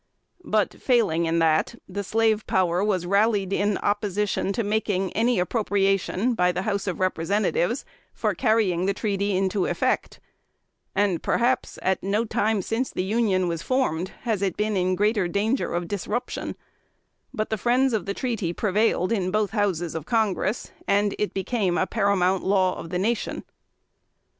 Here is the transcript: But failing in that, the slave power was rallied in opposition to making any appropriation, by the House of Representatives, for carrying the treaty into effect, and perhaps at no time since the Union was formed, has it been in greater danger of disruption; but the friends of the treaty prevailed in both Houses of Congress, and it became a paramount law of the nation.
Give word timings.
But 0.43 0.81
failing 0.81 1.25
in 1.27 1.37
that, 1.37 1.75
the 1.87 2.03
slave 2.03 2.47
power 2.47 2.83
was 2.83 3.05
rallied 3.05 3.53
in 3.53 3.77
opposition 3.77 4.51
to 4.53 4.63
making 4.63 5.13
any 5.13 5.37
appropriation, 5.37 6.33
by 6.33 6.51
the 6.51 6.63
House 6.63 6.87
of 6.87 6.99
Representatives, 6.99 7.85
for 8.11 8.33
carrying 8.33 8.87
the 8.87 8.95
treaty 8.95 9.37
into 9.37 9.67
effect, 9.67 10.19
and 10.95 11.21
perhaps 11.21 11.77
at 11.83 12.01
no 12.01 12.25
time 12.25 12.63
since 12.63 12.89
the 12.89 13.03
Union 13.03 13.47
was 13.47 13.61
formed, 13.61 14.09
has 14.21 14.41
it 14.41 14.57
been 14.57 14.75
in 14.75 14.95
greater 14.95 15.27
danger 15.27 15.71
of 15.71 15.87
disruption; 15.87 16.55
but 17.31 17.51
the 17.51 17.55
friends 17.59 17.93
of 17.93 18.07
the 18.07 18.15
treaty 18.15 18.51
prevailed 18.53 19.11
in 19.11 19.29
both 19.29 19.51
Houses 19.51 19.93
of 19.93 20.07
Congress, 20.07 20.71
and 20.87 21.13
it 21.19 21.31
became 21.31 21.77
a 21.77 21.85
paramount 21.85 22.43
law 22.43 22.73
of 22.75 22.89
the 22.89 22.97
nation. 22.97 23.43